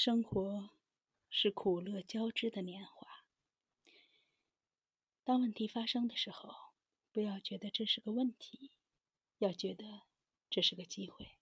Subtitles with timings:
[0.00, 0.70] 生活
[1.28, 3.24] 是苦乐交织的年华。
[5.24, 6.54] 当问题发生的时候，
[7.10, 8.70] 不要觉得这是个问题，
[9.38, 10.02] 要觉得
[10.48, 11.32] 这是个机会。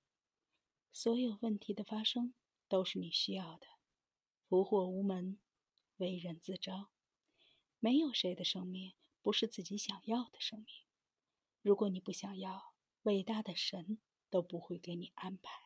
[0.91, 2.33] 所有问题的发生
[2.67, 3.67] 都是你需要的。
[4.49, 5.39] 福祸无门，
[5.99, 6.89] 为人自招。
[7.79, 10.69] 没有谁的生命不是自己想要的生命。
[11.61, 13.99] 如果你不想要，伟大的神
[14.31, 15.66] 都不会给你安排。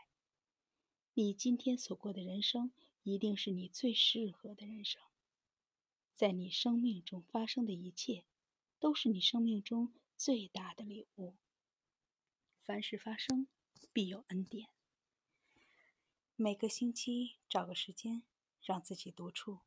[1.14, 2.72] 你今天所过的人生，
[3.03, 5.03] 一定是你最适合的人生。
[6.12, 8.26] 在你生命中发生的一切，
[8.79, 11.35] 都是你生命中最大的礼物。
[12.62, 13.49] 凡事发生，
[13.93, 14.68] 必有恩典。
[16.36, 18.22] 每个星期找个时间，
[18.63, 19.63] 让自己独处，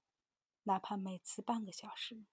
[0.64, 2.26] 哪怕每次半个小时，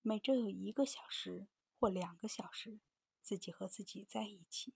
[0.00, 1.46] 每周有一个小时
[1.78, 2.80] 或两个小时，
[3.20, 4.72] 自己和自己在一起，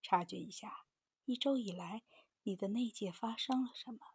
[0.00, 0.86] 察觉一下
[1.24, 2.04] 一周以来。
[2.46, 4.14] 你的内界发生了什么？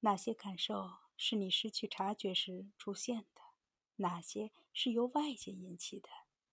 [0.00, 3.42] 哪些感受是你失去察觉时出现的？
[3.96, 6.08] 哪些是由外界引起的？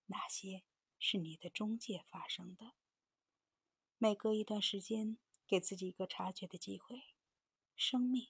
[0.08, 0.64] 哪些
[1.00, 2.74] 是你的中介发生的？
[3.98, 5.18] 每隔一段时间，
[5.48, 7.16] 给自己一个察觉的机会。
[7.78, 8.28] 生命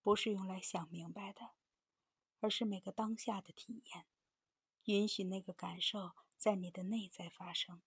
[0.00, 1.54] 不是用来想明白的，
[2.38, 4.06] 而是每个当下的体验。
[4.84, 7.82] 允许那个感受在你的内在发生。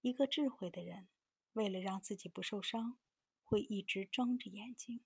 [0.00, 1.08] 一个智慧的人。
[1.52, 2.98] 为了让自己不受伤，
[3.42, 5.04] 会一直睁着眼睛，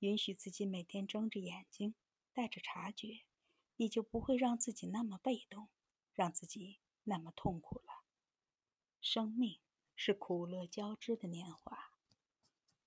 [0.00, 1.94] 允许自己每天睁着眼睛，
[2.32, 3.24] 带着察觉，
[3.76, 5.70] 你就不会让自己那么被动，
[6.12, 8.04] 让自己那么痛苦了。
[9.00, 9.60] 生命
[9.96, 11.94] 是苦乐交织的年华，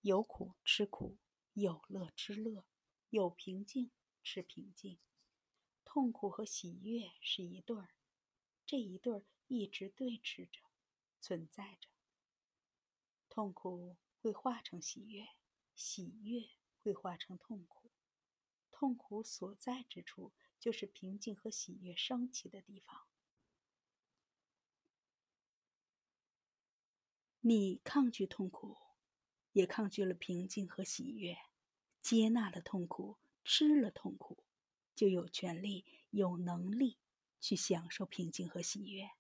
[0.02, 1.18] 有苦吃苦，
[1.54, 2.66] 有乐吃乐，
[3.10, 3.92] 有平静
[4.24, 5.00] 吃平静。
[5.84, 7.90] 痛苦和喜悦是一对儿，
[8.66, 10.62] 这一对儿一直对峙着，
[11.20, 11.90] 存在着。
[13.34, 15.26] 痛苦会化成喜悦，
[15.74, 16.50] 喜悦
[16.84, 17.90] 会化成痛苦。
[18.70, 23.08] 痛苦所在之处，就是平静和喜悦升起的地方。
[27.40, 28.78] 你抗拒痛苦，
[29.54, 31.34] 也抗拒了平静和喜悦；
[32.02, 34.44] 接纳了痛苦，吃了痛苦，
[34.94, 37.00] 就有权利、有能力
[37.40, 39.12] 去享受平静和喜悦。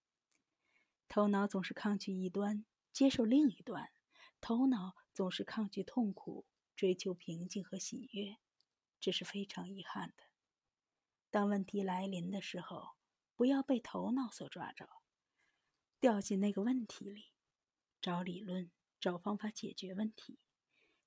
[1.07, 3.93] 头脑总是抗拒一端，接受另一端。
[4.41, 8.37] 头脑总是抗拒痛苦，追求平静和喜悦，
[8.99, 10.23] 这是非常遗憾的。
[11.29, 12.95] 当问题来临的时候，
[13.35, 14.89] 不要被头脑所抓着，
[15.99, 17.31] 掉进那个问题里，
[18.01, 20.39] 找理论，找方法解决问题。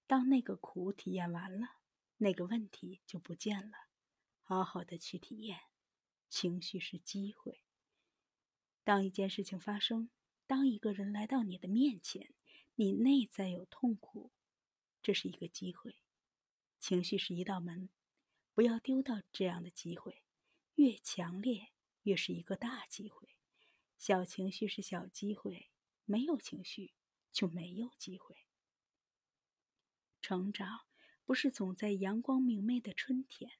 [0.07, 1.79] 当那个苦体验完了，
[2.19, 3.89] 那个问题就不见了。
[4.43, 5.59] 好好的去体验，
[6.29, 7.65] 情绪是机会。
[8.85, 10.11] 当一件事情发生，
[10.47, 12.33] 当一个人来到你的面前。
[12.77, 14.33] 你内在有痛苦，
[15.01, 15.97] 这是一个机会。
[16.81, 17.89] 情绪是一道门，
[18.53, 20.25] 不要丢掉这样的机会。
[20.75, 21.69] 越强烈，
[22.03, 23.37] 越是一个大机会。
[23.97, 25.71] 小情绪是小机会，
[26.05, 26.95] 没有情绪
[27.31, 28.39] 就没有机会。
[30.21, 30.81] 成长
[31.25, 33.53] 不是总在阳光明媚的春天，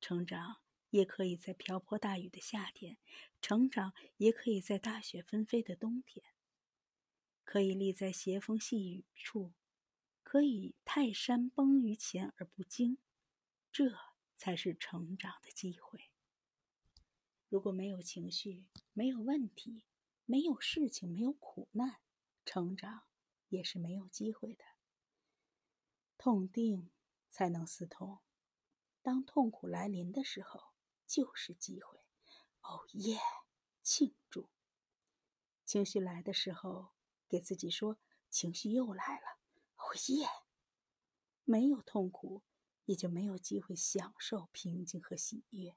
[0.00, 2.96] 成长也可以在瓢泼大雨的夏天，
[3.42, 6.24] 成长也可以在大雪纷飞的冬天。
[7.48, 9.54] 可以立在斜风细雨处，
[10.22, 12.98] 可以泰山崩于前而不惊，
[13.72, 13.90] 这
[14.36, 16.10] 才是成长的机会。
[17.48, 19.86] 如果没有情绪，没有问题，
[20.26, 22.02] 没有事情，没有苦难，
[22.44, 23.04] 成长
[23.48, 24.66] 也是没有机会的。
[26.18, 26.90] 痛定
[27.30, 28.18] 才能思痛，
[29.00, 30.74] 当痛苦来临的时候，
[31.06, 31.98] 就是机会。
[32.60, 33.18] 哦耶！
[33.82, 34.50] 庆祝！
[35.64, 36.97] 情绪来的时候。
[37.28, 37.98] 给自己说，
[38.30, 39.38] 情绪又来了，
[39.76, 40.26] 哦耶！
[41.44, 42.42] 没有痛苦，
[42.86, 45.76] 也就没有机会享受平静和喜悦。